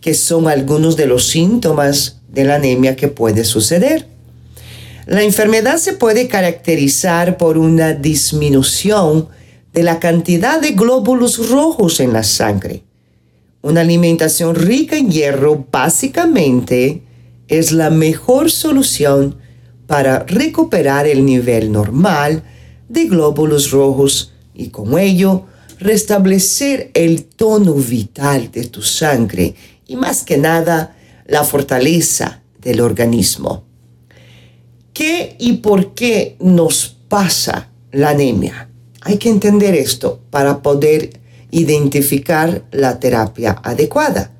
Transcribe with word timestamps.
que 0.00 0.14
son 0.14 0.48
algunos 0.48 0.96
de 0.96 1.06
los 1.06 1.28
síntomas 1.28 2.20
de 2.28 2.44
la 2.44 2.56
anemia 2.56 2.96
que 2.96 3.08
puede 3.08 3.44
suceder. 3.44 4.06
La 5.06 5.22
enfermedad 5.22 5.78
se 5.78 5.92
puede 5.92 6.28
caracterizar 6.28 7.36
por 7.36 7.58
una 7.58 7.94
disminución 7.94 9.28
de 9.72 9.82
la 9.82 9.98
cantidad 9.98 10.60
de 10.60 10.72
glóbulos 10.72 11.48
rojos 11.48 12.00
en 12.00 12.12
la 12.12 12.22
sangre. 12.22 12.84
Una 13.62 13.82
alimentación 13.82 14.54
rica 14.54 14.96
en 14.96 15.10
hierro 15.10 15.66
básicamente 15.70 17.02
es 17.48 17.72
la 17.72 17.90
mejor 17.90 18.50
solución 18.50 19.39
para 19.90 20.20
recuperar 20.20 21.08
el 21.08 21.26
nivel 21.26 21.72
normal 21.72 22.44
de 22.88 23.06
glóbulos 23.06 23.72
rojos 23.72 24.32
y 24.54 24.68
con 24.68 24.96
ello 24.96 25.46
restablecer 25.80 26.92
el 26.94 27.24
tono 27.24 27.74
vital 27.74 28.52
de 28.52 28.68
tu 28.68 28.82
sangre 28.82 29.56
y 29.88 29.96
más 29.96 30.22
que 30.22 30.38
nada 30.38 30.96
la 31.26 31.42
fortaleza 31.42 32.40
del 32.60 32.82
organismo. 32.82 33.64
¿Qué 34.92 35.34
y 35.40 35.54
por 35.54 35.92
qué 35.92 36.36
nos 36.38 36.96
pasa 37.08 37.70
la 37.90 38.10
anemia? 38.10 38.68
Hay 39.00 39.16
que 39.16 39.28
entender 39.28 39.74
esto 39.74 40.20
para 40.30 40.62
poder 40.62 41.18
identificar 41.50 42.62
la 42.70 43.00
terapia 43.00 43.60
adecuada. 43.64 44.30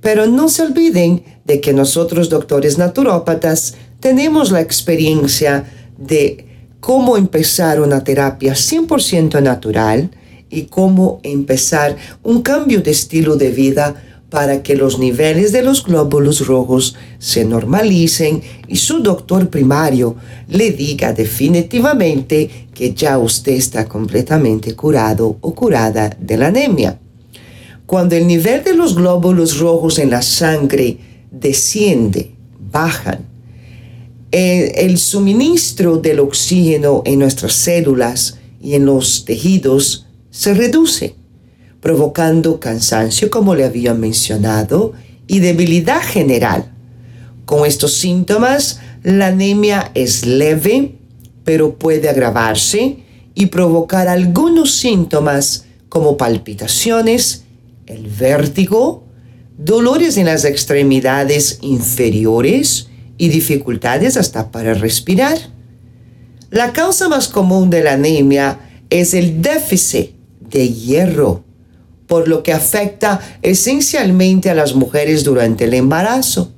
Pero 0.00 0.26
no 0.26 0.48
se 0.48 0.62
olviden 0.62 1.22
de 1.44 1.60
que 1.60 1.74
nosotros 1.74 2.30
doctores 2.30 2.78
naturópatas 2.78 3.74
tenemos 4.00 4.50
la 4.50 4.60
experiencia 4.60 5.64
de 5.98 6.46
cómo 6.80 7.16
empezar 7.16 7.80
una 7.80 8.02
terapia 8.02 8.54
100% 8.54 9.42
natural 9.42 10.10
y 10.48 10.62
cómo 10.62 11.20
empezar 11.22 11.96
un 12.22 12.42
cambio 12.42 12.80
de 12.80 12.90
estilo 12.90 13.36
de 13.36 13.50
vida 13.50 14.02
para 14.30 14.62
que 14.62 14.76
los 14.76 14.98
niveles 14.98 15.52
de 15.52 15.62
los 15.62 15.84
glóbulos 15.84 16.46
rojos 16.46 16.96
se 17.18 17.44
normalicen 17.44 18.42
y 18.68 18.76
su 18.76 19.00
doctor 19.00 19.50
primario 19.50 20.16
le 20.48 20.70
diga 20.70 21.12
definitivamente 21.12 22.68
que 22.72 22.94
ya 22.94 23.18
usted 23.18 23.52
está 23.52 23.86
completamente 23.86 24.74
curado 24.74 25.36
o 25.40 25.54
curada 25.54 26.16
de 26.18 26.36
la 26.36 26.46
anemia. 26.46 26.98
Cuando 27.86 28.14
el 28.14 28.26
nivel 28.28 28.62
de 28.62 28.74
los 28.74 28.94
glóbulos 28.94 29.58
rojos 29.58 29.98
en 29.98 30.10
la 30.10 30.22
sangre 30.22 30.96
desciende, 31.32 32.30
bajan, 32.70 33.29
el, 34.32 34.98
suministro 34.98 35.96
del 35.96 36.20
oxígeno 36.20 37.02
en 37.04 37.18
nuestras 37.18 37.52
células 37.52 38.38
y 38.62 38.74
en 38.74 38.86
los 38.86 39.24
tejidos 39.24 40.06
se 40.30 40.54
reduce, 40.54 41.14
provocando 41.80 42.60
cansancio, 42.60 43.30
como 43.30 43.54
le 43.54 43.64
había 43.64 43.94
mencionado, 43.94 44.92
y 45.26 45.40
debilidad 45.40 46.02
general. 46.02 46.72
Con 47.44 47.66
estos 47.66 47.94
síntomas, 47.94 48.80
la 49.02 49.28
anemia 49.28 49.90
es 49.94 50.26
leve, 50.26 50.96
pero 51.44 51.76
puede 51.76 52.08
agravarse 52.08 52.98
y 53.34 53.46
provocar 53.46 54.08
algunos 54.08 54.74
síntomas 54.76 55.64
como 55.88 56.16
palpitaciones, 56.16 57.44
el 57.86 58.06
vértigo, 58.06 59.04
dolores 59.58 60.16
en 60.16 60.26
las 60.26 60.44
extremidades 60.44 61.58
inferiores, 61.62 62.89
y 63.20 63.28
dificultades 63.28 64.16
hasta 64.16 64.50
para 64.50 64.72
respirar. 64.72 65.36
La 66.50 66.72
causa 66.72 67.06
más 67.10 67.28
común 67.28 67.68
de 67.68 67.82
la 67.84 67.92
anemia 67.92 68.60
es 68.88 69.12
el 69.12 69.42
déficit 69.42 70.12
de 70.40 70.72
hierro, 70.72 71.44
por 72.06 72.28
lo 72.28 72.42
que 72.42 72.54
afecta 72.54 73.20
esencialmente 73.42 74.48
a 74.48 74.54
las 74.54 74.74
mujeres 74.74 75.22
durante 75.22 75.64
el 75.64 75.74
embarazo 75.74 76.50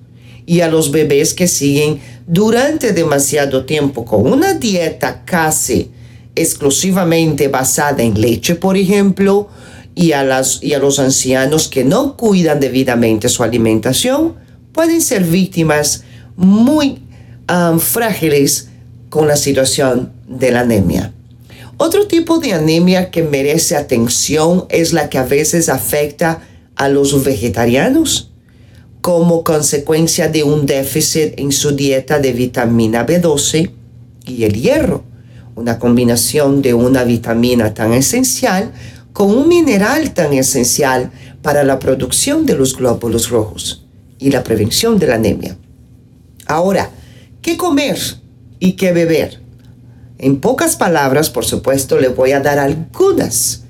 y 0.46 0.60
a 0.60 0.68
los 0.68 0.92
bebés 0.92 1.34
que 1.34 1.48
siguen 1.48 1.98
durante 2.28 2.92
demasiado 2.92 3.64
tiempo 3.64 4.04
con 4.04 4.32
una 4.32 4.54
dieta 4.54 5.24
casi 5.24 5.90
exclusivamente 6.36 7.48
basada 7.48 8.04
en 8.04 8.20
leche, 8.20 8.54
por 8.54 8.76
ejemplo, 8.76 9.48
y 9.96 10.12
a, 10.12 10.22
las, 10.22 10.62
y 10.62 10.74
a 10.74 10.78
los 10.78 11.00
ancianos 11.00 11.66
que 11.66 11.82
no 11.82 12.16
cuidan 12.16 12.60
debidamente 12.60 13.28
su 13.28 13.42
alimentación, 13.42 14.36
pueden 14.72 15.02
ser 15.02 15.24
víctimas 15.24 16.04
muy 16.36 17.02
frágiles 17.80 18.68
con 19.08 19.28
la 19.28 19.36
situación 19.36 20.12
de 20.26 20.52
la 20.52 20.60
anemia. 20.60 21.12
Otro 21.76 22.06
tipo 22.06 22.38
de 22.38 22.52
anemia 22.52 23.10
que 23.10 23.22
merece 23.22 23.76
atención 23.76 24.66
es 24.68 24.92
la 24.92 25.10
que 25.10 25.18
a 25.18 25.24
veces 25.24 25.68
afecta 25.68 26.40
a 26.76 26.88
los 26.88 27.24
vegetarianos 27.24 28.30
como 29.00 29.42
consecuencia 29.42 30.28
de 30.28 30.44
un 30.44 30.64
déficit 30.64 31.34
en 31.38 31.50
su 31.50 31.72
dieta 31.72 32.20
de 32.20 32.32
vitamina 32.32 33.04
B12 33.04 33.70
y 34.26 34.44
el 34.44 34.54
hierro, 34.54 35.02
una 35.56 35.78
combinación 35.78 36.62
de 36.62 36.72
una 36.72 37.02
vitamina 37.02 37.74
tan 37.74 37.92
esencial 37.92 38.72
con 39.12 39.30
un 39.30 39.48
mineral 39.48 40.14
tan 40.14 40.32
esencial 40.32 41.10
para 41.42 41.64
la 41.64 41.78
producción 41.78 42.46
de 42.46 42.54
los 42.54 42.76
glóbulos 42.76 43.28
rojos 43.28 43.84
y 44.18 44.30
la 44.30 44.44
prevención 44.44 44.98
de 44.98 45.06
la 45.08 45.16
anemia. 45.16 45.58
Ahora, 46.46 46.90
¿qué 47.40 47.56
comer 47.56 47.98
y 48.58 48.72
qué 48.72 48.92
beber? 48.92 49.40
En 50.18 50.40
pocas 50.40 50.76
palabras, 50.76 51.30
por 51.30 51.44
supuesto, 51.44 51.98
le 51.98 52.08
voy 52.08 52.32
a 52.32 52.40
dar 52.40 52.58
algunas 52.58 53.64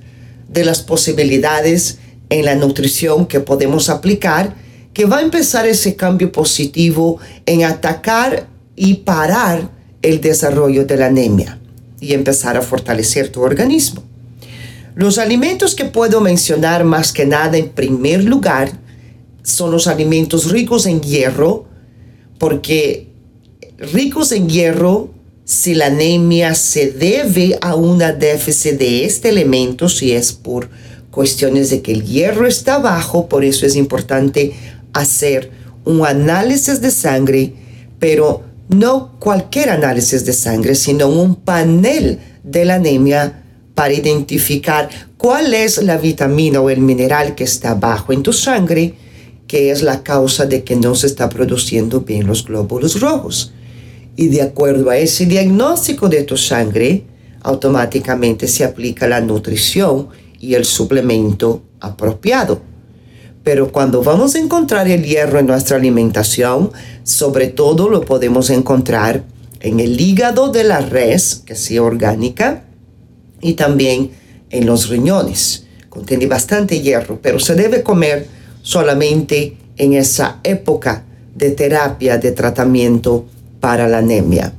de 0.48 0.64
las 0.64 0.82
posibilidades 0.82 1.98
en 2.28 2.44
la 2.44 2.54
nutrición 2.54 3.26
que 3.26 3.40
podemos 3.40 3.88
aplicar 3.88 4.54
que 4.92 5.06
va 5.06 5.18
a 5.18 5.22
empezar 5.22 5.66
ese 5.66 5.96
cambio 5.96 6.30
positivo 6.30 7.18
en 7.46 7.64
atacar 7.64 8.46
y 8.76 8.94
parar 8.94 9.70
el 10.02 10.20
desarrollo 10.20 10.84
de 10.84 10.96
la 10.96 11.06
anemia. 11.06 11.58
y 12.00 12.14
empezar 12.14 12.56
a 12.56 12.62
fortalecer 12.62 13.28
tu 13.28 13.42
organismo. 13.42 14.02
Los 14.96 15.18
alimentos 15.18 15.76
que 15.76 15.84
puedo 15.84 16.20
mencionar 16.20 16.82
más 16.82 17.12
que 17.12 17.24
nada 17.24 17.56
en 17.56 17.68
primer 17.68 18.24
lugar 18.24 18.72
son 19.44 19.70
los 19.70 19.86
alimentos 19.86 20.50
ricos 20.50 20.86
en 20.86 21.00
hierro, 21.00 21.66
porque 22.42 23.06
ricos 23.78 24.32
en 24.32 24.48
hierro, 24.48 25.10
si 25.44 25.76
la 25.76 25.86
anemia 25.86 26.56
se 26.56 26.90
debe 26.90 27.56
a 27.60 27.76
una 27.76 28.10
déficit 28.10 28.72
de 28.80 29.04
este 29.04 29.28
elemento, 29.28 29.88
si 29.88 30.10
es 30.10 30.32
por 30.32 30.68
cuestiones 31.12 31.70
de 31.70 31.82
que 31.82 31.92
el 31.92 32.04
hierro 32.04 32.48
está 32.48 32.78
bajo, 32.78 33.28
por 33.28 33.44
eso 33.44 33.64
es 33.64 33.76
importante 33.76 34.54
hacer 34.92 35.52
un 35.84 36.04
análisis 36.04 36.80
de 36.80 36.90
sangre, 36.90 37.52
pero 38.00 38.42
no 38.68 39.20
cualquier 39.20 39.70
análisis 39.70 40.24
de 40.24 40.32
sangre, 40.32 40.74
sino 40.74 41.06
un 41.06 41.36
panel 41.36 42.18
de 42.42 42.64
la 42.64 42.74
anemia 42.74 43.44
para 43.76 43.94
identificar 43.94 44.90
cuál 45.16 45.54
es 45.54 45.80
la 45.80 45.96
vitamina 45.96 46.60
o 46.60 46.70
el 46.70 46.80
mineral 46.80 47.36
que 47.36 47.44
está 47.44 47.74
bajo 47.74 48.12
en 48.12 48.24
tu 48.24 48.32
sangre, 48.32 48.94
que 49.52 49.70
es 49.70 49.82
la 49.82 50.02
causa 50.02 50.46
de 50.46 50.64
que 50.64 50.76
no 50.76 50.94
se 50.94 51.06
está 51.06 51.28
produciendo 51.28 52.00
bien 52.00 52.26
los 52.26 52.42
glóbulos 52.42 52.98
rojos. 53.02 53.52
Y 54.16 54.28
de 54.28 54.40
acuerdo 54.40 54.88
a 54.88 54.96
ese 54.96 55.26
diagnóstico 55.26 56.08
de 56.08 56.22
tu 56.22 56.38
sangre, 56.38 57.04
automáticamente 57.42 58.48
se 58.48 58.64
aplica 58.64 59.06
la 59.06 59.20
nutrición 59.20 60.08
y 60.40 60.54
el 60.54 60.64
suplemento 60.64 61.64
apropiado. 61.80 62.62
Pero 63.44 63.70
cuando 63.70 64.02
vamos 64.02 64.36
a 64.36 64.38
encontrar 64.38 64.88
el 64.88 65.04
hierro 65.04 65.38
en 65.38 65.48
nuestra 65.48 65.76
alimentación, 65.76 66.72
sobre 67.02 67.48
todo 67.48 67.90
lo 67.90 68.00
podemos 68.00 68.48
encontrar 68.48 69.22
en 69.60 69.80
el 69.80 70.00
hígado 70.00 70.48
de 70.48 70.64
la 70.64 70.80
res, 70.80 71.42
que 71.44 71.56
sea 71.56 71.82
orgánica, 71.82 72.64
y 73.42 73.52
también 73.52 74.12
en 74.48 74.64
los 74.64 74.88
riñones. 74.88 75.66
Contiene 75.90 76.24
bastante 76.24 76.80
hierro, 76.80 77.18
pero 77.20 77.38
se 77.38 77.54
debe 77.54 77.82
comer 77.82 78.40
solamente 78.62 79.56
en 79.76 79.92
esa 79.92 80.40
época 80.44 81.04
de 81.34 81.50
terapia, 81.50 82.18
de 82.18 82.32
tratamiento 82.32 83.26
para 83.60 83.88
la 83.88 83.98
anemia. 83.98 84.54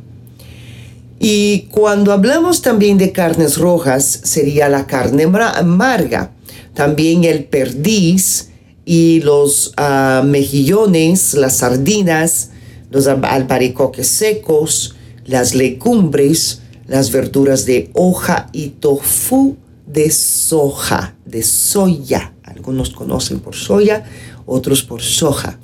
Y 1.20 1.68
cuando 1.72 2.12
hablamos 2.12 2.62
también 2.62 2.98
de 2.98 3.12
carnes 3.12 3.58
rojas, 3.58 4.20
sería 4.24 4.68
la 4.68 4.86
carne 4.88 5.24
amarga, 5.24 6.32
también 6.74 7.24
el 7.24 7.46
perdiz 7.46 8.50
y 8.86 9.22
los 9.22 9.74
ah, 9.78 10.24
mejillones, 10.26 11.34
las 11.34 11.58
sardinas, 11.58 12.50
los 12.92 13.08
albaricoques 13.08 14.08
secos, 14.08 14.96
las 15.26 15.56
legumbres, 15.56 16.62
las 16.88 17.12
verduras 17.12 17.66
de 17.66 17.90
hoja 17.94 18.50
y 18.52 18.70
tofu 18.70 19.56
de 19.86 20.12
soja, 20.12 21.16
de 21.26 21.44
soya. 21.44 22.34
Algunos 22.56 22.92
conocen 22.92 23.40
por 23.40 23.56
soya, 23.56 24.06
otros 24.46 24.84
por 24.84 25.02
soja 25.02 25.60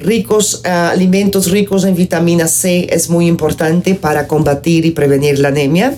ricos, 0.00 0.62
eh, 0.64 0.68
alimentos 0.68 1.50
ricos 1.50 1.84
en 1.84 1.94
vitamina 1.94 2.48
C 2.48 2.88
es 2.90 3.10
muy 3.10 3.26
importante 3.26 3.94
para 3.94 4.26
combatir 4.26 4.84
y 4.86 4.90
prevenir 4.90 5.38
la 5.38 5.48
anemia, 5.48 5.96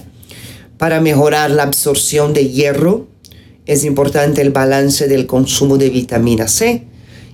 para 0.76 1.00
mejorar 1.00 1.50
la 1.50 1.62
absorción 1.62 2.34
de 2.34 2.48
hierro. 2.48 3.06
Es 3.64 3.84
importante 3.84 4.42
el 4.42 4.50
balance 4.50 5.06
del 5.06 5.26
consumo 5.26 5.78
de 5.78 5.88
vitamina 5.88 6.48
C 6.48 6.84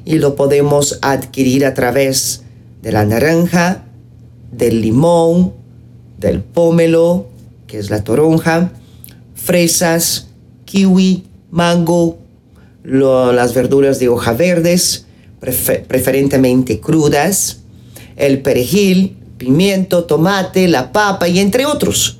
y 0.04 0.18
lo 0.18 0.36
podemos 0.36 0.98
adquirir 1.02 1.64
a 1.64 1.74
través 1.74 2.42
de 2.82 2.92
la 2.92 3.04
naranja, 3.04 3.84
del 4.52 4.82
limón, 4.82 5.54
del 6.18 6.42
pómelo, 6.42 7.26
que 7.66 7.78
es 7.78 7.90
la 7.90 8.04
toronja, 8.04 8.72
fresas, 9.34 10.28
kiwi, 10.66 11.24
mango, 11.50 12.18
las 12.88 13.54
verduras 13.54 13.98
de 13.98 14.08
hoja 14.08 14.32
verdes, 14.32 15.06
preferentemente 15.40 16.80
crudas, 16.80 17.60
el 18.16 18.40
perejil, 18.40 19.16
pimiento, 19.36 20.04
tomate, 20.04 20.68
la 20.68 20.92
papa 20.92 21.28
y 21.28 21.38
entre 21.38 21.66
otros. 21.66 22.18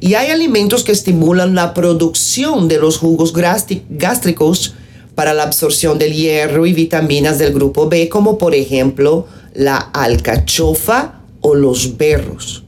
Y 0.00 0.14
hay 0.14 0.30
alimentos 0.30 0.84
que 0.84 0.92
estimulan 0.92 1.54
la 1.54 1.74
producción 1.74 2.68
de 2.68 2.78
los 2.78 2.98
jugos 2.98 3.32
gástricos 3.32 4.74
para 5.14 5.34
la 5.34 5.44
absorción 5.44 5.98
del 5.98 6.12
hierro 6.12 6.66
y 6.66 6.72
vitaminas 6.72 7.38
del 7.38 7.52
grupo 7.52 7.88
B, 7.88 8.08
como 8.08 8.38
por 8.38 8.54
ejemplo 8.54 9.26
la 9.54 9.76
alcachofa 9.76 11.20
o 11.40 11.54
los 11.54 11.96
berros. 11.96 12.64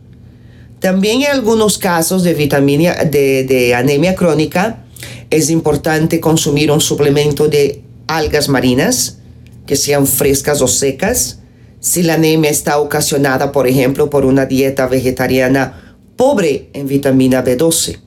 También 0.80 1.22
en 1.22 1.30
algunos 1.30 1.78
casos 1.78 2.22
de, 2.22 3.74
anemia 3.74 4.14
crónica 4.14 4.83
es 5.34 5.50
importante 5.50 6.20
consumir 6.20 6.70
un 6.70 6.80
suplemento 6.80 7.48
de 7.48 7.82
algas 8.06 8.48
marinas, 8.48 9.18
que 9.66 9.74
sean 9.74 10.06
frescas 10.06 10.62
o 10.62 10.68
secas. 10.68 11.40
Si 11.80 12.04
la 12.04 12.14
anemia 12.14 12.50
está 12.50 12.78
ocasionada, 12.78 13.50
por 13.50 13.66
ejemplo, 13.66 14.10
por 14.10 14.24
una 14.24 14.46
dieta 14.46 14.86
vegetariana 14.86 15.96
pobre 16.16 16.68
en 16.72 16.86
vitamina 16.86 17.44
B12. 17.44 17.98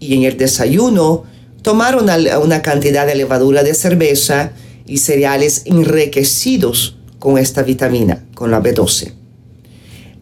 Y 0.00 0.14
en 0.14 0.22
el 0.22 0.38
desayuno, 0.38 1.24
tomar 1.60 1.96
una, 1.96 2.16
una 2.38 2.62
cantidad 2.62 3.06
de 3.06 3.14
levadura 3.14 3.62
de 3.62 3.74
cerveza 3.74 4.52
y 4.86 4.98
cereales 4.98 5.62
enriquecidos 5.66 6.96
con 7.18 7.36
esta 7.36 7.62
vitamina, 7.62 8.24
con 8.34 8.50
la 8.50 8.62
B12. 8.62 9.12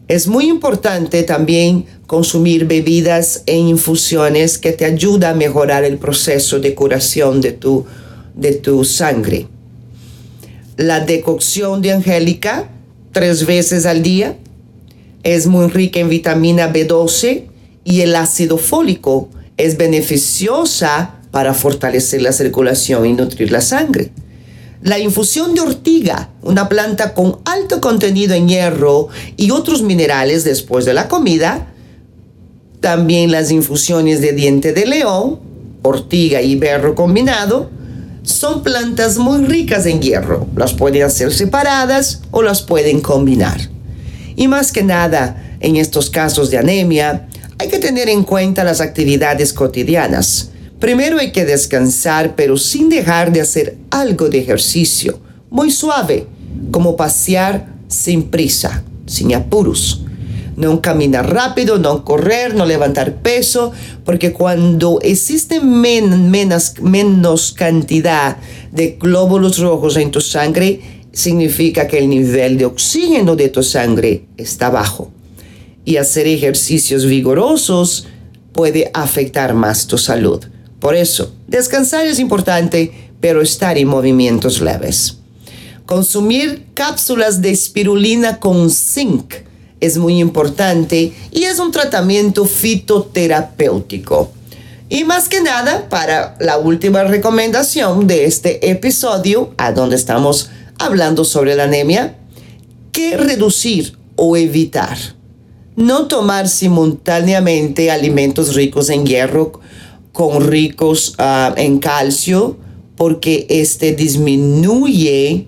Es 0.09 0.27
muy 0.27 0.49
importante 0.49 1.23
también 1.23 1.85
consumir 2.13 2.65
bebidas 2.67 3.41
e 3.47 3.57
infusiones 3.57 4.57
que 4.57 4.71
te 4.71 4.85
ayudan 4.85 5.33
a 5.33 5.37
mejorar 5.37 5.83
el 5.83 5.97
proceso 5.97 6.59
de 6.59 6.75
curación 6.75 7.41
de 7.41 7.53
tu, 7.53 7.85
de 8.35 8.53
tu 8.53 8.85
sangre 8.85 9.47
la 10.77 10.99
decocción 11.01 11.81
de 11.81 11.91
angélica 11.91 12.69
tres 13.11 13.45
veces 13.45 13.85
al 13.85 14.01
día. 14.03 14.37
Es 15.23 15.47
muy 15.47 15.67
rica 15.67 15.99
en 15.99 16.09
vitamina 16.09 16.71
B12 16.71 17.45
y 17.83 18.01
el 18.01 18.15
ácido 18.15 18.57
fólico 18.57 19.29
es 19.57 19.77
beneficiosa 19.77 21.15
para 21.31 21.53
fortalecer 21.53 22.21
la 22.21 22.31
circulación 22.31 23.05
y 23.05 23.13
nutrir 23.13 23.51
la 23.51 23.61
sangre. 23.61 24.11
La 24.81 24.99
infusión 24.99 25.55
de 25.55 25.61
ortiga, 25.61 26.29
una 26.41 26.67
planta 26.67 27.13
con 27.13 27.39
alto 27.45 27.79
contenido 27.79 28.33
en 28.33 28.49
hierro 28.49 29.07
y 29.37 29.51
otros 29.51 29.81
minerales 29.81 30.43
después 30.43 30.83
de 30.83 30.93
la 30.93 31.07
comida. 31.07 31.72
También 32.83 33.31
las 33.31 33.49
infusiones 33.49 34.19
de 34.19 34.33
diente 34.33 34.73
de 34.73 34.85
león, 34.85 35.39
ortiga 35.83 36.41
y 36.41 36.57
berro 36.57 36.95
combinado 36.95 37.69
son 38.23 38.61
plantas 38.61 39.17
muy 39.17 39.45
ricas 39.45 39.85
en 39.85 40.01
hierro. 40.01 40.47
Las 40.57 40.73
pueden 40.73 41.03
hacer 41.03 41.31
separadas 41.31 42.23
o 42.31 42.41
las 42.41 42.61
pueden 42.61 42.99
combinar. 42.99 43.69
Y 44.35 44.49
más 44.49 44.73
que 44.73 44.83
nada, 44.83 45.55
en 45.61 45.77
estos 45.77 46.09
casos 46.09 46.51
de 46.51 46.57
anemia, 46.57 47.29
hay 47.57 47.69
que 47.69 47.79
tener 47.79 48.09
en 48.09 48.25
cuenta 48.25 48.65
las 48.65 48.81
actividades 48.81 49.53
cotidianas. 49.53 50.49
Primero 50.81 51.19
hay 51.19 51.31
que 51.31 51.45
descansar, 51.45 52.35
pero 52.35 52.57
sin 52.57 52.89
dejar 52.89 53.31
de 53.31 53.39
hacer 53.39 53.77
algo 53.91 54.27
de 54.27 54.39
ejercicio, 54.39 55.21
muy 55.49 55.71
suave, 55.71 56.27
como 56.69 56.97
pasear 56.97 57.65
sin 57.87 58.23
prisa, 58.23 58.83
sin 59.05 59.33
apuros 59.33 60.02
no 60.55 60.81
caminar 60.81 61.33
rápido, 61.33 61.79
no 61.79 62.03
correr, 62.05 62.55
no 62.55 62.65
levantar 62.65 63.15
peso, 63.15 63.71
porque 64.05 64.33
cuando 64.33 64.99
existe 65.01 65.59
menos, 65.59 66.79
menos 66.81 67.51
cantidad 67.53 68.37
de 68.71 68.97
glóbulos 68.99 69.59
rojos 69.59 69.97
en 69.97 70.11
tu 70.11 70.21
sangre, 70.21 70.81
significa 71.11 71.87
que 71.87 71.99
el 71.99 72.09
nivel 72.09 72.57
de 72.57 72.65
oxígeno 72.65 73.35
de 73.35 73.49
tu 73.49 73.63
sangre 73.63 74.25
está 74.37 74.69
bajo. 74.69 75.11
Y 75.85 75.97
hacer 75.97 76.27
ejercicios 76.27 77.05
vigorosos 77.05 78.07
puede 78.51 78.89
afectar 78.93 79.53
más 79.53 79.87
tu 79.87 79.97
salud. 79.97 80.43
Por 80.79 80.95
eso, 80.95 81.33
descansar 81.47 82.07
es 82.07 82.19
importante, 82.19 82.91
pero 83.19 83.41
estar 83.41 83.77
en 83.77 83.87
movimientos 83.87 84.61
leves. 84.61 85.17
Consumir 85.85 86.65
cápsulas 86.73 87.41
de 87.41 87.51
espirulina 87.51 88.39
con 88.39 88.69
zinc 88.69 89.33
es 89.83 89.97
muy 89.97 90.19
importante 90.19 91.11
y 91.31 91.43
es 91.43 91.59
un 91.59 91.71
tratamiento 91.71 92.45
fitoterapéutico. 92.45 94.31
Y 94.87 95.03
más 95.03 95.27
que 95.27 95.41
nada, 95.41 95.89
para 95.89 96.37
la 96.39 96.57
última 96.57 97.03
recomendación 97.03 98.07
de 98.07 98.23
este 98.23 98.69
episodio, 98.69 99.53
a 99.57 99.73
donde 99.73 99.97
estamos 99.97 100.49
hablando 100.79 101.25
sobre 101.25 101.55
la 101.55 101.65
anemia, 101.65 102.15
¿qué 102.93 103.17
reducir 103.17 103.97
o 104.15 104.37
evitar? 104.37 104.97
No 105.75 106.07
tomar 106.07 106.47
simultáneamente 106.47 107.91
alimentos 107.91 108.55
ricos 108.55 108.89
en 108.89 109.05
hierro 109.05 109.59
con 110.13 110.47
ricos 110.47 111.15
ah, 111.17 111.53
en 111.57 111.79
calcio, 111.79 112.57
porque 112.95 113.47
este 113.49 113.93
disminuye 113.93 115.47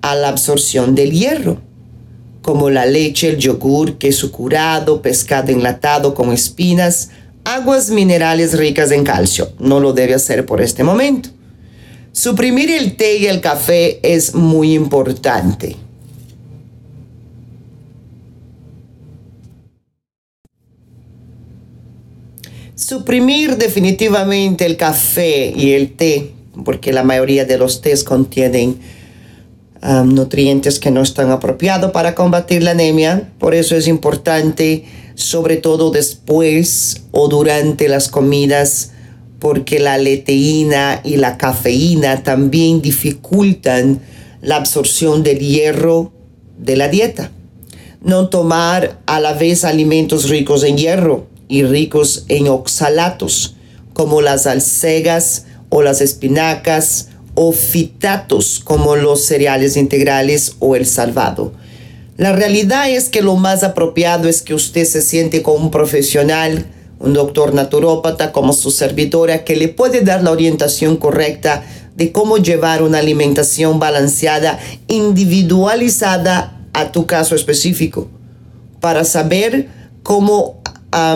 a 0.00 0.14
la 0.14 0.28
absorción 0.28 0.94
del 0.94 1.10
hierro 1.10 1.65
como 2.46 2.70
la 2.70 2.86
leche, 2.86 3.28
el 3.28 3.38
yogur, 3.38 3.98
queso 3.98 4.30
curado, 4.30 5.02
pescado 5.02 5.50
enlatado 5.50 6.14
con 6.14 6.32
espinas, 6.32 7.10
aguas 7.42 7.90
minerales 7.90 8.56
ricas 8.56 8.92
en 8.92 9.02
calcio. 9.02 9.50
No 9.58 9.80
lo 9.80 9.92
debe 9.92 10.14
hacer 10.14 10.46
por 10.46 10.62
este 10.62 10.84
momento. 10.84 11.28
Suprimir 12.12 12.70
el 12.70 12.96
té 12.96 13.18
y 13.18 13.26
el 13.26 13.40
café 13.40 13.98
es 14.00 14.32
muy 14.32 14.74
importante. 14.74 15.74
Suprimir 22.76 23.56
definitivamente 23.56 24.66
el 24.66 24.76
café 24.76 25.52
y 25.54 25.72
el 25.72 25.96
té, 25.96 26.30
porque 26.64 26.92
la 26.92 27.02
mayoría 27.02 27.44
de 27.44 27.58
los 27.58 27.80
tés 27.80 28.04
contienen 28.04 28.78
nutrientes 29.82 30.78
que 30.78 30.90
no 30.90 31.02
están 31.02 31.30
apropiados 31.30 31.92
para 31.92 32.14
combatir 32.14 32.62
la 32.62 32.72
anemia. 32.72 33.30
Por 33.38 33.54
eso 33.54 33.76
es 33.76 33.88
importante, 33.88 34.84
sobre 35.14 35.56
todo 35.56 35.90
después 35.90 37.02
o 37.12 37.28
durante 37.28 37.88
las 37.88 38.08
comidas, 38.08 38.92
porque 39.38 39.78
la 39.78 39.98
leteína 39.98 41.00
y 41.04 41.16
la 41.16 41.36
cafeína 41.36 42.22
también 42.22 42.82
dificultan 42.82 44.00
la 44.40 44.56
absorción 44.56 45.22
del 45.22 45.38
hierro 45.38 46.12
de 46.58 46.76
la 46.76 46.88
dieta. 46.88 47.30
No 48.00 48.28
tomar 48.28 49.00
a 49.06 49.20
la 49.20 49.32
vez 49.32 49.64
alimentos 49.64 50.28
ricos 50.28 50.62
en 50.64 50.78
hierro 50.78 51.26
y 51.48 51.64
ricos 51.64 52.24
en 52.28 52.48
oxalatos, 52.48 53.56
como 53.92 54.20
las 54.20 54.46
alcegas 54.46 55.46
o 55.68 55.82
las 55.82 56.00
espinacas, 56.00 57.08
o 57.36 57.52
fitatos, 57.52 58.60
como 58.64 58.96
los 58.96 59.24
cereales 59.24 59.76
integrales 59.76 60.56
o 60.58 60.74
el 60.74 60.86
salvado. 60.86 61.52
La 62.16 62.32
realidad 62.32 62.90
es 62.90 63.08
que 63.08 63.22
lo 63.22 63.36
más 63.36 63.62
apropiado 63.62 64.28
es 64.28 64.42
que 64.42 64.54
usted 64.54 64.84
se 64.84 65.02
siente 65.02 65.42
con 65.42 65.62
un 65.62 65.70
profesional 65.70 66.66
un 66.98 67.12
doctor 67.12 67.54
naturópata 67.54 68.32
como 68.32 68.52
su 68.52 68.70
servidora 68.70 69.44
que 69.44 69.56
le 69.56 69.68
puede 69.68 70.00
dar 70.00 70.22
la 70.22 70.30
orientación 70.30 70.96
correcta 70.96 71.62
de 71.94 72.12
cómo 72.12 72.38
llevar 72.38 72.82
una 72.82 72.98
alimentación 72.98 73.78
balanceada, 73.78 74.58
individualizada 74.88 76.60
a 76.72 76.92
tu 76.92 77.06
caso 77.06 77.34
específico, 77.34 78.08
para 78.80 79.04
saber 79.04 79.68
cómo 80.02 80.60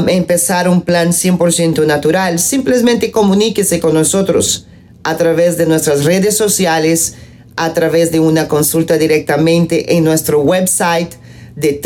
empezar 0.09 0.69
un 0.69 0.83
plan 0.83 1.09
100% 1.09 1.87
natural. 1.87 2.39
Simplemente 2.39 3.11
comuníquese 3.11 3.81
con 3.81 3.95
nosotros 3.95 4.67
a 5.04 5.16
través 5.16 5.57
de 5.57 5.66
nuestras 5.66 6.04
redes 6.04 6.37
sociales, 6.37 7.14
a 7.57 7.73
través 7.75 8.12
de 8.12 8.21
una 8.21 8.47
consulta 8.49 8.99
directamente 8.99 9.97
en 9.97 10.04
nuestro 10.04 10.40
website 10.40 11.14
de 11.57 11.80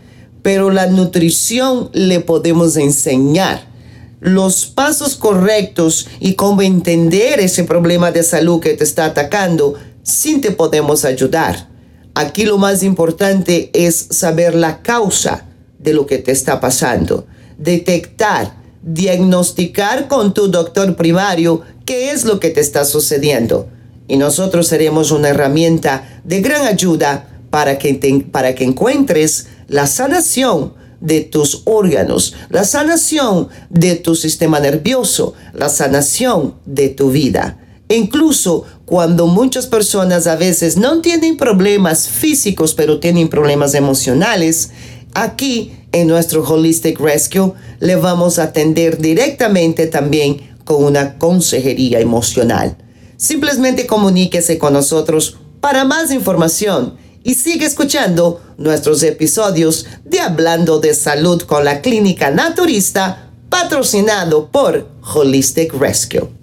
pero 0.43 0.71
la 0.71 0.89
nutrición 0.89 1.89
le 1.93 2.21
podemos 2.21 2.77
enseñar 2.77 3.73
los 4.21 4.67
pasos 4.67 5.17
correctos 5.17 6.07
y 6.21 6.35
cómo 6.35 6.63
entender 6.63 7.41
ese 7.41 7.65
problema 7.65 8.13
de 8.13 8.23
salud 8.23 8.61
que 8.61 8.75
te 8.75 8.85
está 8.85 9.07
atacando, 9.07 9.75
sí 10.05 10.41
te 10.41 10.53
podemos 10.53 11.05
ayudar. 11.05 11.72
Aquí 12.15 12.45
lo 12.45 12.59
más 12.59 12.83
importante 12.83 13.71
es 13.73 14.09
saber 14.11 14.55
la 14.55 14.83
causa 14.83 15.47
de 15.79 15.95
lo 15.95 16.07
que 16.07 16.19
te 16.19 16.31
está 16.31 16.61
pasando. 16.61 17.27
Detectar, 17.59 18.55
diagnosticar 18.83 20.09
con 20.09 20.35
tu 20.35 20.49
doctor 20.49 20.95
primario 20.95 21.63
qué 21.87 22.11
es 22.11 22.25
lo 22.25 22.39
que 22.39 22.51
te 22.51 22.61
está 22.61 22.85
sucediendo. 22.85 23.69
Y 24.09 24.19
nosotros 24.19 24.67
seremos 24.67 25.11
una 25.11 25.31
herramienta 25.31 26.21
de 26.25 26.41
gran 26.41 26.67
ayuda 26.67 27.29
para 27.51 27.79
que, 27.79 27.95
para 28.31 28.55
que 28.55 28.65
encuentres 28.65 29.47
la 29.69 29.87
sanación 29.87 30.75
de 31.01 31.23
tus 31.23 31.63
órganos, 31.65 32.35
la 32.51 32.65
sanación 32.65 33.49
de 33.71 33.97
tu 33.97 34.15
sistema 34.15 34.61
nervioso, 34.61 35.35
la 35.53 35.69
sanación 35.69 36.55
de 36.65 36.91
tu 36.91 37.11
vida. 37.11 37.59
incluso 37.89 38.65
cuando 38.93 39.27
muchas 39.27 39.69
personas 39.69 40.27
a 40.27 40.37
veces 40.37 40.77
no 40.77 41.01
tienen 41.01 41.39
problemas 41.39 42.11
físicos, 42.11 42.75
pero 42.75 43.01
tienen 43.01 43.31
problemas 43.31 43.73
emocionales, 43.73 44.69
Aquí 45.15 45.73
en 45.93 46.09
nuestro 46.09 46.43
Holistic 46.43 46.99
Rescue 46.99 47.53
le 47.81 47.97
vamos 47.97 48.39
a 48.39 48.45
atender 48.45 48.99
directamente 48.99 49.87
también 49.87 50.57
con 50.65 50.85
una 50.85 51.19
consejería 51.19 52.01
emocional. 52.01 52.77
Simplemente 53.17 53.87
comuníquese 53.87 54.59
con 54.59 54.73
nosotros 54.73 55.37
para 55.61 55.85
más 55.85 56.11
información 56.11 56.97
y 57.25 57.35
sigue 57.35 57.67
escuchando 57.67 58.41
nuestros 58.57 59.03
episodios 59.03 59.87
de 60.05 60.21
Hablando 60.21 60.81
de 60.81 60.95
Salud 60.95 61.43
con 61.43 61.65
la 61.65 61.83
Clínica 61.83 62.31
Naturista 62.31 63.31
patrocinado 63.49 64.49
por 64.49 64.89
Holistic 65.15 65.75
Rescue. 65.75 66.42